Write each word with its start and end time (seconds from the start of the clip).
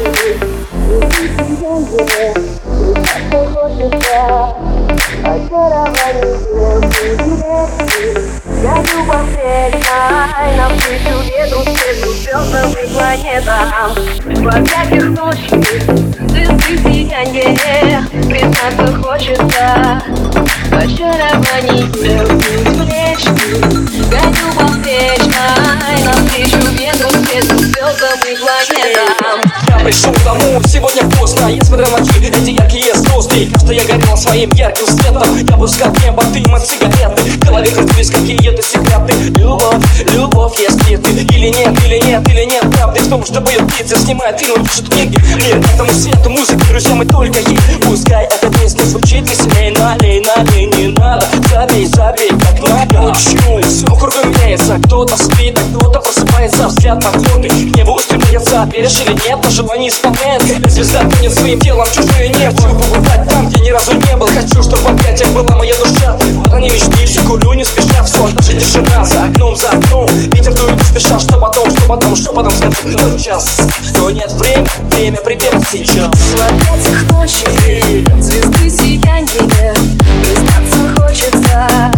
Я 0.00 0.06
Навстречу 10.56 11.16
ветру 11.24 11.60
свету 11.64 12.12
звездам 12.14 12.72
и 12.72 12.86
планетам 12.88 13.68
Во 14.42 14.52
всяких 14.64 15.04
ночи 15.10 15.48
звезды 16.28 16.72
сияние 16.78 18.02
Признаться 18.10 18.86
хочется 19.02 19.64
Очарование 20.72 21.84
встречи 22.64 23.30
Гоню 24.08 24.48
по 24.56 24.64
встречной 24.68 25.19
пришел 29.84 30.12
домой 30.24 30.60
сегодня 30.66 31.02
поздно 31.16 31.46
Я 31.48 31.64
смотрел 31.64 31.90
на 31.90 31.98
ночи, 31.98 32.12
эти 32.18 32.50
яркие 32.50 32.94
звезды. 32.94 33.48
Что 33.58 33.72
я 33.72 33.84
горел 33.84 34.16
своим 34.16 34.50
ярким 34.52 34.86
светом. 34.86 35.36
Я 35.36 35.56
пускал 35.56 35.92
небо 36.04 36.22
дым 36.32 36.54
от 36.54 36.66
сигареты. 36.66 37.22
В 37.22 37.38
голове 37.38 37.70
крутились 37.70 38.10
какие-то 38.10 38.62
секреты. 38.62 39.12
Любовь, 39.38 39.76
любовь, 40.12 40.58
если 40.58 40.96
ты? 40.96 41.10
Или 41.10 41.48
нет, 41.48 41.84
или 41.84 41.98
нет, 42.04 42.28
или 42.28 42.44
нет 42.44 42.64
Правды 42.72 43.00
в 43.00 43.08
том, 43.08 43.24
что 43.24 43.40
поет 43.40 43.66
птицы, 43.68 43.96
снимает 43.96 44.38
фильмы, 44.38 44.64
пишет 44.64 44.88
книги. 44.88 45.18
Мир 45.36 45.58
этому 45.74 45.92
свету, 45.92 46.30
музыки, 46.30 46.64
друзья, 46.68 46.94
мы 46.94 47.06
только 47.06 47.40
ей. 47.40 47.58
Пускай 47.82 48.26
эта 48.26 48.50
песня 48.58 48.82
звучит 48.84 49.28
веселей. 49.28 49.70
Налей, 49.76 50.24
налей, 50.24 50.66
не 50.66 50.88
надо. 50.88 51.26
Забей, 51.50 51.86
забей, 51.86 52.30
как 52.30 52.68
надо. 52.68 53.12
Почему? 53.12 53.60
Все 53.62 53.86
кругом 53.86 54.30
меняется 54.30 54.78
Кто-то 54.84 55.16
спит, 55.16 55.39
просыпается 56.40 56.68
Взгляд 56.68 57.02
на 57.02 57.10
флоты, 57.12 57.48
к 57.48 57.76
небу 57.76 57.94
устремляется 57.94 58.68
Веришь 58.72 59.00
или 59.00 59.12
нет, 59.12 59.38
но 59.42 59.50
желание 59.50 59.88
исполняется 59.88 60.70
Звезда 60.70 61.00
тонет 61.00 61.34
своим 61.34 61.60
телом 61.60 61.86
чужое 61.92 62.28
небо. 62.28 62.56
Хочу 62.56 62.78
побывать 62.78 63.28
там, 63.28 63.48
где 63.48 63.62
ни 63.62 63.70
разу 63.70 63.92
не 63.92 64.16
был. 64.16 64.26
Хочу, 64.26 64.62
чтобы 64.62 64.82
в 64.82 64.86
объятиях 64.86 65.30
была 65.30 65.56
моя 65.56 65.74
душа. 65.76 66.16
Вот 66.34 66.52
они 66.52 66.70
мечты, 66.70 67.06
шикулю 67.06 67.52
не 67.54 67.64
спеша. 67.64 68.02
Все, 68.04 68.28
наша 68.28 68.52
тишина 68.52 69.04
за 69.04 69.24
окном, 69.24 69.56
за 69.56 69.70
окном. 69.70 70.06
Ветер 70.32 70.54
дует 70.54 70.76
не 70.76 70.84
спеша, 70.84 71.18
что 71.18 71.38
потом, 71.38 71.70
что 71.70 71.82
потом, 71.86 72.16
что 72.16 72.32
потом 72.32 72.52
скажу 72.52 72.98
Кто 72.98 73.18
час, 73.18 73.60
кто 73.90 74.10
нет 74.10 74.32
время, 74.32 74.66
время 74.90 75.18
припев 75.18 75.54
сейчас. 75.70 76.08
В 76.14 76.76
этих 76.76 77.10
ночей 77.12 78.06
звезды 78.20 78.70
сияние. 78.70 79.74
Признаться 80.22 81.02
хочется 81.02 81.90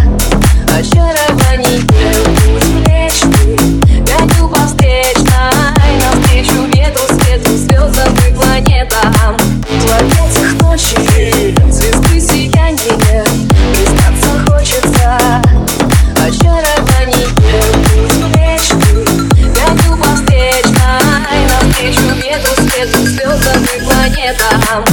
Очарование 0.68 1.21
свету, 22.82 23.06
звездам 23.06 23.64
и 23.64 23.84
планетам 23.84 24.84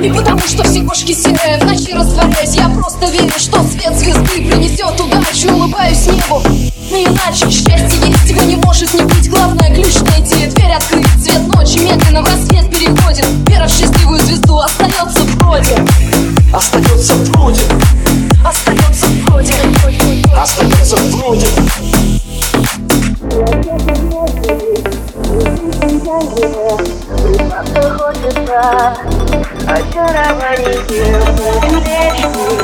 И 0.00 0.10
потому 0.10 0.38
что 0.40 0.62
все 0.64 0.82
кошки 0.82 1.12
серые 1.14 1.58
в 1.58 1.64
ночи 1.64 1.92
растворяюсь 1.94 2.54
Я 2.54 2.68
просто 2.68 3.06
верю, 3.06 3.32
что 3.38 3.62
свет 3.64 3.94
звезды 3.94 4.22
принесет 4.22 5.00
удачу. 5.00 5.52
Улыбаюсь 5.54 6.06
небу, 6.06 6.42
не 6.92 7.06
иначе 7.06 7.50
Счастье 7.50 8.08
есть, 8.08 8.30
его 8.30 8.42
не 8.42 8.56
может 8.56 8.92
не 8.92 9.02
быть. 9.02 9.30
Главное 9.30 9.74
ключ 9.74 9.94
найти, 10.10 10.46
дверь 10.46 10.72
открыть 10.72 11.03
Признаться 26.20 27.82
хочется 27.98 28.94
Очарование 29.66 30.78
встречный 30.84 32.63